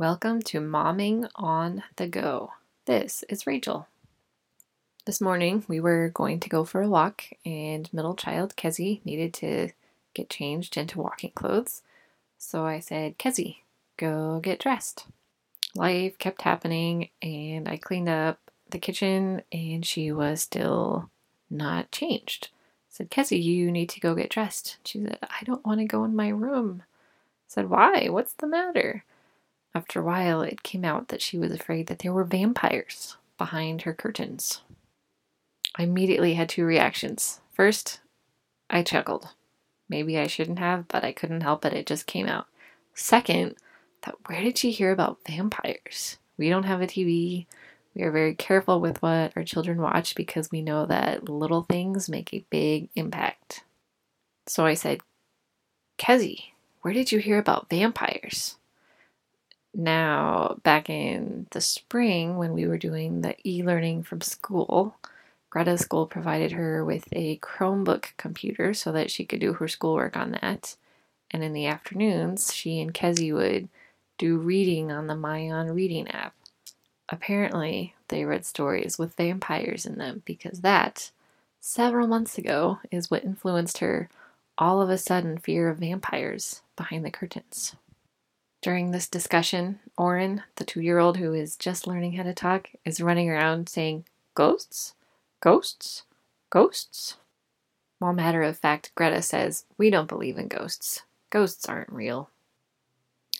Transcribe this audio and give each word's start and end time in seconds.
Welcome 0.00 0.40
to 0.44 0.60
Momming 0.60 1.28
on 1.34 1.82
the 1.96 2.06
Go. 2.06 2.52
This 2.86 3.22
is 3.28 3.46
Rachel. 3.46 3.86
This 5.04 5.20
morning 5.20 5.62
we 5.68 5.78
were 5.78 6.08
going 6.08 6.40
to 6.40 6.48
go 6.48 6.64
for 6.64 6.80
a 6.80 6.88
walk, 6.88 7.24
and 7.44 7.86
middle 7.92 8.14
child 8.14 8.56
Kezzy 8.56 9.04
needed 9.04 9.34
to 9.34 9.68
get 10.14 10.30
changed 10.30 10.78
into 10.78 10.98
walking 10.98 11.32
clothes. 11.34 11.82
So 12.38 12.64
I 12.64 12.78
said, 12.78 13.18
Kezzy, 13.18 13.56
go 13.98 14.40
get 14.40 14.58
dressed. 14.58 15.04
Life 15.74 16.16
kept 16.16 16.40
happening, 16.40 17.10
and 17.20 17.68
I 17.68 17.76
cleaned 17.76 18.08
up 18.08 18.50
the 18.70 18.78
kitchen, 18.78 19.42
and 19.52 19.84
she 19.84 20.12
was 20.12 20.40
still 20.40 21.10
not 21.50 21.92
changed. 21.92 22.48
I 22.54 22.88
said, 22.88 23.10
Kezzy, 23.10 23.42
you 23.42 23.70
need 23.70 23.90
to 23.90 24.00
go 24.00 24.14
get 24.14 24.30
dressed. 24.30 24.78
She 24.82 25.02
said, 25.02 25.18
I 25.20 25.44
don't 25.44 25.66
want 25.66 25.80
to 25.80 25.84
go 25.84 26.04
in 26.04 26.16
my 26.16 26.30
room. 26.30 26.84
I 26.84 27.48
said, 27.48 27.68
Why? 27.68 28.08
What's 28.08 28.32
the 28.32 28.46
matter? 28.46 29.04
After 29.74 30.00
a 30.00 30.04
while, 30.04 30.42
it 30.42 30.62
came 30.62 30.84
out 30.84 31.08
that 31.08 31.22
she 31.22 31.38
was 31.38 31.52
afraid 31.52 31.86
that 31.86 32.00
there 32.00 32.12
were 32.12 32.24
vampires 32.24 33.16
behind 33.38 33.82
her 33.82 33.94
curtains. 33.94 34.62
I 35.76 35.84
immediately 35.84 36.34
had 36.34 36.48
two 36.48 36.64
reactions. 36.64 37.40
First, 37.52 38.00
I 38.68 38.82
chuckled. 38.82 39.30
Maybe 39.88 40.18
I 40.18 40.26
shouldn't 40.26 40.58
have, 40.58 40.88
but 40.88 41.04
I 41.04 41.12
couldn't 41.12 41.42
help 41.42 41.64
it. 41.64 41.72
It 41.72 41.86
just 41.86 42.06
came 42.06 42.26
out. 42.26 42.46
Second, 42.94 43.54
that 44.02 44.16
where 44.26 44.42
did 44.42 44.58
she 44.58 44.70
hear 44.72 44.90
about 44.90 45.18
vampires? 45.26 46.18
We 46.36 46.48
don't 46.48 46.64
have 46.64 46.80
a 46.80 46.86
TV. 46.86 47.46
We 47.94 48.02
are 48.02 48.10
very 48.10 48.34
careful 48.34 48.80
with 48.80 49.02
what 49.02 49.32
our 49.36 49.44
children 49.44 49.80
watch 49.80 50.14
because 50.14 50.50
we 50.50 50.62
know 50.62 50.86
that 50.86 51.28
little 51.28 51.62
things 51.62 52.08
make 52.08 52.32
a 52.32 52.44
big 52.50 52.88
impact. 52.94 53.64
So 54.46 54.64
I 54.64 54.74
said, 54.74 55.00
Kezzy, 55.98 56.52
where 56.82 56.94
did 56.94 57.12
you 57.12 57.18
hear 57.18 57.38
about 57.38 57.68
vampires? 57.68 58.56
Now, 59.72 60.58
back 60.62 60.90
in 60.90 61.46
the 61.52 61.60
spring, 61.60 62.36
when 62.36 62.52
we 62.52 62.66
were 62.66 62.78
doing 62.78 63.20
the 63.20 63.36
e 63.48 63.62
learning 63.62 64.02
from 64.02 64.20
school, 64.20 64.96
Greta's 65.48 65.80
school 65.80 66.06
provided 66.06 66.52
her 66.52 66.84
with 66.84 67.06
a 67.12 67.36
Chromebook 67.38 68.16
computer 68.16 68.74
so 68.74 68.92
that 68.92 69.10
she 69.10 69.24
could 69.24 69.40
do 69.40 69.54
her 69.54 69.68
schoolwork 69.68 70.16
on 70.16 70.32
that. 70.32 70.76
And 71.30 71.44
in 71.44 71.52
the 71.52 71.66
afternoons, 71.66 72.52
she 72.52 72.80
and 72.80 72.92
Kezzy 72.92 73.32
would 73.32 73.68
do 74.18 74.36
reading 74.36 74.90
on 74.90 75.06
the 75.06 75.16
Mayan 75.16 75.72
reading 75.72 76.08
app. 76.08 76.34
Apparently, 77.08 77.94
they 78.08 78.24
read 78.24 78.44
stories 78.44 78.98
with 78.98 79.16
vampires 79.16 79.86
in 79.86 79.98
them 79.98 80.22
because 80.24 80.60
that, 80.60 81.10
several 81.60 82.06
months 82.06 82.38
ago, 82.38 82.78
is 82.90 83.10
what 83.10 83.24
influenced 83.24 83.78
her 83.78 84.08
all 84.58 84.82
of 84.82 84.90
a 84.90 84.98
sudden 84.98 85.38
fear 85.38 85.68
of 85.68 85.78
vampires 85.78 86.60
behind 86.76 87.04
the 87.04 87.10
curtains. 87.10 87.74
During 88.62 88.90
this 88.90 89.08
discussion, 89.08 89.80
Oren, 89.96 90.42
the 90.56 90.64
two 90.64 90.82
year 90.82 90.98
old 90.98 91.16
who 91.16 91.32
is 91.32 91.56
just 91.56 91.86
learning 91.86 92.12
how 92.12 92.24
to 92.24 92.34
talk, 92.34 92.68
is 92.84 93.00
running 93.00 93.30
around 93.30 93.68
saying, 93.70 94.04
Ghosts? 94.34 94.94
Ghosts? 95.40 96.02
Ghosts? 96.50 97.16
While 98.00 98.12
matter 98.12 98.42
of 98.42 98.58
fact, 98.58 98.92
Greta 98.94 99.22
says, 99.22 99.64
We 99.78 99.88
don't 99.88 100.08
believe 100.08 100.36
in 100.36 100.48
ghosts. 100.48 101.02
Ghosts 101.30 101.66
aren't 101.68 101.92
real. 101.92 102.28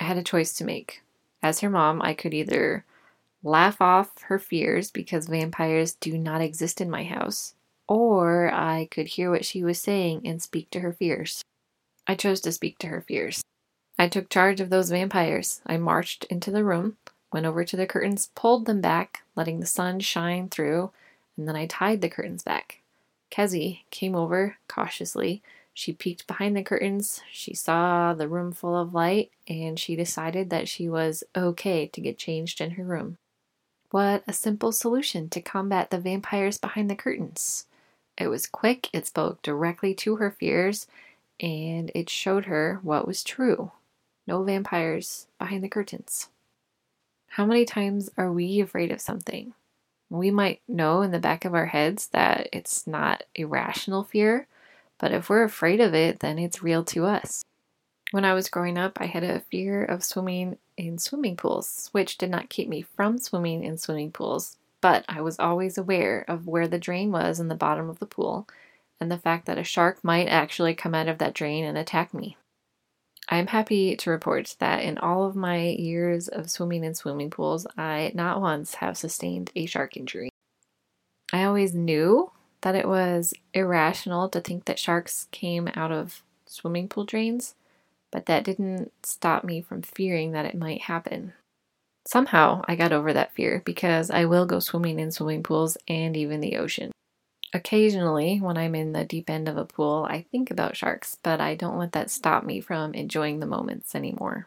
I 0.00 0.04
had 0.04 0.16
a 0.16 0.22
choice 0.22 0.54
to 0.54 0.64
make. 0.64 1.02
As 1.42 1.60
her 1.60 1.70
mom, 1.70 2.00
I 2.00 2.14
could 2.14 2.32
either 2.32 2.84
laugh 3.42 3.80
off 3.80 4.22
her 4.22 4.38
fears 4.38 4.90
because 4.90 5.28
vampires 5.28 5.94
do 5.94 6.16
not 6.16 6.40
exist 6.40 6.80
in 6.80 6.90
my 6.90 7.04
house, 7.04 7.54
or 7.88 8.50
I 8.52 8.88
could 8.90 9.06
hear 9.06 9.30
what 9.30 9.44
she 9.44 9.62
was 9.62 9.78
saying 9.78 10.22
and 10.24 10.40
speak 10.40 10.70
to 10.70 10.80
her 10.80 10.92
fears. 10.92 11.42
I 12.06 12.14
chose 12.14 12.40
to 12.42 12.52
speak 12.52 12.78
to 12.78 12.88
her 12.88 13.00
fears. 13.02 13.42
I 14.00 14.08
took 14.08 14.30
charge 14.30 14.62
of 14.62 14.70
those 14.70 14.88
vampires. 14.88 15.60
I 15.66 15.76
marched 15.76 16.24
into 16.30 16.50
the 16.50 16.64
room, 16.64 16.96
went 17.34 17.44
over 17.44 17.66
to 17.66 17.76
the 17.76 17.86
curtains, 17.86 18.30
pulled 18.34 18.64
them 18.64 18.80
back, 18.80 19.24
letting 19.36 19.60
the 19.60 19.66
sun 19.66 20.00
shine 20.00 20.48
through, 20.48 20.90
and 21.36 21.46
then 21.46 21.54
I 21.54 21.66
tied 21.66 22.00
the 22.00 22.08
curtains 22.08 22.42
back. 22.42 22.80
Kezzy 23.30 23.80
came 23.90 24.16
over 24.16 24.56
cautiously. 24.68 25.42
She 25.74 25.92
peeked 25.92 26.26
behind 26.26 26.56
the 26.56 26.62
curtains. 26.62 27.20
She 27.30 27.52
saw 27.52 28.14
the 28.14 28.26
room 28.26 28.52
full 28.52 28.74
of 28.74 28.94
light, 28.94 29.32
and 29.46 29.78
she 29.78 29.96
decided 29.96 30.48
that 30.48 30.66
she 30.66 30.88
was 30.88 31.22
okay 31.36 31.86
to 31.88 32.00
get 32.00 32.16
changed 32.16 32.62
in 32.62 32.70
her 32.70 32.84
room. 32.84 33.18
What 33.90 34.24
a 34.26 34.32
simple 34.32 34.72
solution 34.72 35.28
to 35.28 35.42
combat 35.42 35.90
the 35.90 35.98
vampires 35.98 36.56
behind 36.56 36.88
the 36.88 36.96
curtains. 36.96 37.66
It 38.16 38.28
was 38.28 38.46
quick, 38.46 38.88
it 38.94 39.06
spoke 39.06 39.42
directly 39.42 39.92
to 39.96 40.16
her 40.16 40.30
fears, 40.30 40.86
and 41.38 41.92
it 41.94 42.08
showed 42.08 42.46
her 42.46 42.80
what 42.82 43.06
was 43.06 43.22
true. 43.22 43.72
No 44.30 44.44
vampires 44.44 45.26
behind 45.40 45.64
the 45.64 45.68
curtains. 45.68 46.28
How 47.30 47.44
many 47.44 47.64
times 47.64 48.10
are 48.16 48.30
we 48.30 48.60
afraid 48.60 48.92
of 48.92 49.00
something? 49.00 49.54
We 50.08 50.30
might 50.30 50.60
know 50.68 51.02
in 51.02 51.10
the 51.10 51.18
back 51.18 51.44
of 51.44 51.52
our 51.52 51.66
heads 51.66 52.06
that 52.12 52.48
it's 52.52 52.86
not 52.86 53.24
a 53.34 53.42
rational 53.42 54.04
fear, 54.04 54.46
but 54.98 55.10
if 55.10 55.28
we're 55.28 55.42
afraid 55.42 55.80
of 55.80 55.94
it, 55.94 56.20
then 56.20 56.38
it's 56.38 56.62
real 56.62 56.84
to 56.84 57.06
us. 57.06 57.44
When 58.12 58.24
I 58.24 58.34
was 58.34 58.48
growing 58.48 58.78
up, 58.78 58.98
I 59.00 59.06
had 59.06 59.24
a 59.24 59.40
fear 59.40 59.84
of 59.84 60.04
swimming 60.04 60.58
in 60.76 60.98
swimming 60.98 61.34
pools, 61.34 61.88
which 61.90 62.16
did 62.16 62.30
not 62.30 62.50
keep 62.50 62.68
me 62.68 62.82
from 62.82 63.18
swimming 63.18 63.64
in 63.64 63.78
swimming 63.78 64.12
pools, 64.12 64.58
but 64.80 65.04
I 65.08 65.22
was 65.22 65.40
always 65.40 65.76
aware 65.76 66.24
of 66.28 66.46
where 66.46 66.68
the 66.68 66.78
drain 66.78 67.10
was 67.10 67.40
in 67.40 67.48
the 67.48 67.56
bottom 67.56 67.90
of 67.90 67.98
the 67.98 68.06
pool 68.06 68.46
and 69.00 69.10
the 69.10 69.18
fact 69.18 69.46
that 69.46 69.58
a 69.58 69.64
shark 69.64 70.04
might 70.04 70.28
actually 70.28 70.76
come 70.76 70.94
out 70.94 71.08
of 71.08 71.18
that 71.18 71.34
drain 71.34 71.64
and 71.64 71.76
attack 71.76 72.14
me. 72.14 72.36
I'm 73.32 73.46
happy 73.46 73.94
to 73.96 74.10
report 74.10 74.56
that 74.58 74.82
in 74.82 74.98
all 74.98 75.24
of 75.24 75.36
my 75.36 75.68
years 75.68 76.26
of 76.26 76.50
swimming 76.50 76.82
in 76.82 76.94
swimming 76.94 77.30
pools, 77.30 77.64
I 77.78 78.10
not 78.12 78.40
once 78.40 78.74
have 78.74 78.96
sustained 78.96 79.52
a 79.54 79.66
shark 79.66 79.96
injury. 79.96 80.30
I 81.32 81.44
always 81.44 81.72
knew 81.72 82.32
that 82.62 82.74
it 82.74 82.88
was 82.88 83.32
irrational 83.54 84.28
to 84.30 84.40
think 84.40 84.64
that 84.64 84.80
sharks 84.80 85.28
came 85.30 85.70
out 85.76 85.92
of 85.92 86.24
swimming 86.46 86.88
pool 86.88 87.04
drains, 87.04 87.54
but 88.10 88.26
that 88.26 88.42
didn't 88.42 88.90
stop 89.04 89.44
me 89.44 89.60
from 89.60 89.82
fearing 89.82 90.32
that 90.32 90.46
it 90.46 90.58
might 90.58 90.82
happen. 90.82 91.32
Somehow 92.08 92.62
I 92.66 92.74
got 92.74 92.92
over 92.92 93.12
that 93.12 93.32
fear 93.32 93.62
because 93.64 94.10
I 94.10 94.24
will 94.24 94.44
go 94.44 94.58
swimming 94.58 94.98
in 94.98 95.12
swimming 95.12 95.44
pools 95.44 95.78
and 95.86 96.16
even 96.16 96.40
the 96.40 96.56
ocean. 96.56 96.90
Occasionally, 97.52 98.38
when 98.38 98.56
I'm 98.56 98.74
in 98.74 98.92
the 98.92 99.04
deep 99.04 99.28
end 99.28 99.48
of 99.48 99.56
a 99.56 99.64
pool, 99.64 100.06
I 100.08 100.22
think 100.30 100.50
about 100.50 100.76
sharks, 100.76 101.18
but 101.22 101.40
I 101.40 101.56
don't 101.56 101.78
let 101.78 101.92
that 101.92 102.10
stop 102.10 102.44
me 102.44 102.60
from 102.60 102.94
enjoying 102.94 103.40
the 103.40 103.46
moments 103.46 103.94
anymore. 103.94 104.46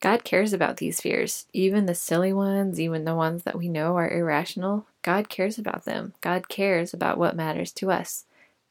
God 0.00 0.24
cares 0.24 0.52
about 0.52 0.78
these 0.78 1.00
fears, 1.00 1.46
even 1.52 1.86
the 1.86 1.94
silly 1.94 2.32
ones, 2.32 2.80
even 2.80 3.04
the 3.04 3.14
ones 3.14 3.44
that 3.44 3.56
we 3.56 3.68
know 3.68 3.96
are 3.96 4.10
irrational. 4.10 4.86
God 5.02 5.28
cares 5.28 5.58
about 5.58 5.84
them. 5.84 6.14
God 6.20 6.48
cares 6.48 6.92
about 6.92 7.18
what 7.18 7.36
matters 7.36 7.70
to 7.74 7.90
us. 7.90 8.24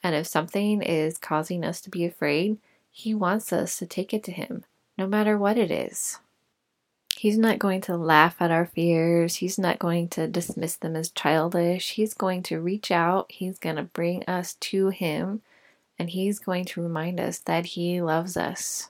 And 0.04 0.16
if 0.16 0.28
something 0.28 0.82
is 0.82 1.18
causing 1.18 1.64
us 1.64 1.80
to 1.82 1.90
be 1.90 2.04
afraid, 2.04 2.58
He 2.90 3.14
wants 3.14 3.54
us 3.54 3.78
to 3.78 3.86
take 3.86 4.14
it 4.14 4.24
to 4.24 4.32
Him, 4.32 4.66
no 4.98 5.08
matter 5.08 5.38
what 5.38 5.58
it 5.58 5.72
is. 5.72 6.20
He's 7.22 7.38
not 7.38 7.60
going 7.60 7.82
to 7.82 7.96
laugh 7.96 8.38
at 8.40 8.50
our 8.50 8.66
fears. 8.66 9.36
He's 9.36 9.60
not 9.60 9.78
going 9.78 10.08
to 10.08 10.26
dismiss 10.26 10.76
them 10.76 10.96
as 10.96 11.12
childish. 11.12 11.92
He's 11.92 12.16
going 12.16 12.42
to 12.42 12.60
reach 12.60 12.90
out. 12.90 13.28
He's 13.30 13.60
going 13.60 13.76
to 13.76 13.84
bring 13.84 14.24
us 14.26 14.56
to 14.56 14.90
Him. 14.90 15.44
And 16.00 16.10
He's 16.10 16.40
going 16.40 16.66
to 16.66 16.82
remind 16.82 17.20
us 17.20 17.38
that 17.38 17.68
He 17.78 18.02
loves 18.02 18.38
us. 18.38 18.90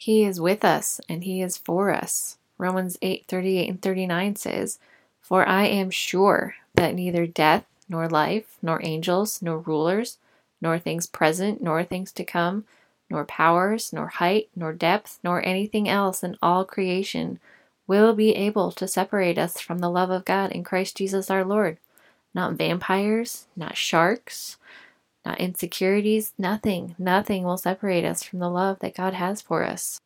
He 0.00 0.24
is 0.24 0.40
with 0.40 0.64
us 0.64 1.00
and 1.08 1.22
He 1.22 1.42
is 1.42 1.56
for 1.56 1.92
us. 1.92 2.38
Romans 2.58 2.98
8 3.00 3.26
38 3.28 3.70
and 3.70 3.80
39 3.80 4.34
says, 4.34 4.80
For 5.20 5.46
I 5.48 5.66
am 5.66 5.90
sure 5.90 6.56
that 6.74 6.96
neither 6.96 7.24
death, 7.24 7.66
nor 7.88 8.08
life, 8.08 8.58
nor 8.62 8.84
angels, 8.84 9.40
nor 9.40 9.60
rulers, 9.60 10.18
nor 10.60 10.80
things 10.80 11.06
present, 11.06 11.62
nor 11.62 11.84
things 11.84 12.10
to 12.14 12.24
come, 12.24 12.64
nor 13.14 13.24
powers, 13.24 13.92
nor 13.92 14.08
height, 14.08 14.48
nor 14.56 14.72
depth, 14.72 15.20
nor 15.22 15.40
anything 15.46 15.88
else 15.88 16.24
in 16.24 16.36
all 16.42 16.64
creation 16.64 17.38
will 17.86 18.12
be 18.12 18.34
able 18.34 18.72
to 18.72 18.88
separate 18.88 19.38
us 19.38 19.60
from 19.60 19.78
the 19.78 19.88
love 19.88 20.10
of 20.10 20.24
God 20.24 20.50
in 20.50 20.64
Christ 20.64 20.96
Jesus 20.96 21.30
our 21.30 21.44
Lord. 21.44 21.78
Not 22.34 22.54
vampires, 22.54 23.46
not 23.54 23.76
sharks, 23.76 24.56
not 25.24 25.38
insecurities, 25.38 26.32
nothing, 26.36 26.96
nothing 26.98 27.44
will 27.44 27.56
separate 27.56 28.04
us 28.04 28.24
from 28.24 28.40
the 28.40 28.50
love 28.50 28.80
that 28.80 28.96
God 28.96 29.14
has 29.14 29.40
for 29.40 29.62
us. 29.62 30.00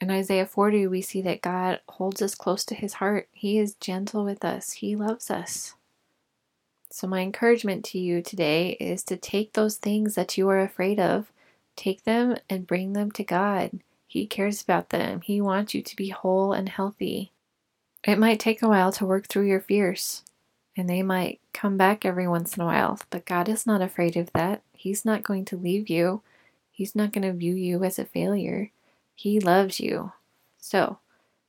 In 0.00 0.10
Isaiah 0.10 0.46
40, 0.46 0.86
we 0.86 1.02
see 1.02 1.20
that 1.20 1.42
God 1.42 1.80
holds 1.86 2.22
us 2.22 2.34
close 2.34 2.64
to 2.64 2.74
his 2.74 2.94
heart. 2.94 3.28
He 3.32 3.58
is 3.58 3.74
gentle 3.74 4.24
with 4.24 4.42
us, 4.42 4.72
he 4.72 4.96
loves 4.96 5.30
us. 5.30 5.74
So, 6.90 7.06
my 7.06 7.20
encouragement 7.20 7.84
to 7.86 7.98
you 7.98 8.22
today 8.22 8.70
is 8.80 9.04
to 9.04 9.18
take 9.18 9.52
those 9.52 9.76
things 9.76 10.14
that 10.14 10.38
you 10.38 10.48
are 10.48 10.60
afraid 10.60 10.98
of 10.98 11.30
Take 11.76 12.04
them 12.04 12.36
and 12.48 12.66
bring 12.66 12.92
them 12.92 13.10
to 13.12 13.24
God. 13.24 13.80
He 14.06 14.26
cares 14.26 14.62
about 14.62 14.90
them. 14.90 15.20
He 15.20 15.40
wants 15.40 15.74
you 15.74 15.82
to 15.82 15.96
be 15.96 16.08
whole 16.08 16.52
and 16.52 16.68
healthy. 16.68 17.32
It 18.04 18.18
might 18.18 18.40
take 18.40 18.62
a 18.62 18.68
while 18.68 18.92
to 18.92 19.06
work 19.06 19.26
through 19.26 19.48
your 19.48 19.60
fears, 19.60 20.22
and 20.76 20.88
they 20.88 21.02
might 21.02 21.40
come 21.52 21.76
back 21.76 22.04
every 22.04 22.26
once 22.26 22.56
in 22.56 22.62
a 22.62 22.66
while, 22.66 23.00
but 23.10 23.26
God 23.26 23.48
is 23.48 23.66
not 23.66 23.82
afraid 23.82 24.16
of 24.16 24.32
that. 24.32 24.62
He's 24.72 25.04
not 25.04 25.22
going 25.22 25.44
to 25.46 25.56
leave 25.56 25.88
you, 25.90 26.22
He's 26.70 26.94
not 26.94 27.12
going 27.12 27.22
to 27.22 27.32
view 27.32 27.54
you 27.54 27.82
as 27.84 27.98
a 27.98 28.04
failure. 28.04 28.70
He 29.14 29.40
loves 29.40 29.80
you. 29.80 30.12
So, 30.58 30.98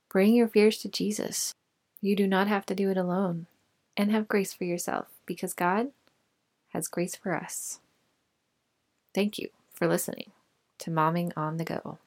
Bring 0.08 0.34
your 0.34 0.48
fears 0.48 0.78
to 0.78 0.88
Jesus. 0.88 1.52
You 2.00 2.16
do 2.16 2.26
not 2.26 2.48
have 2.48 2.64
to 2.66 2.74
do 2.74 2.90
it 2.90 2.96
alone. 2.96 3.46
And 3.96 4.12
have 4.12 4.28
grace 4.28 4.52
for 4.52 4.64
yourself 4.64 5.08
because 5.26 5.52
God 5.54 5.88
has 6.68 6.86
grace 6.86 7.16
for 7.16 7.34
us. 7.34 7.80
Thank 9.12 9.38
you 9.38 9.48
for 9.78 9.86
listening 9.86 10.32
to 10.80 10.90
Momming 10.90 11.32
on 11.36 11.56
the 11.56 11.64
Go. 11.64 11.98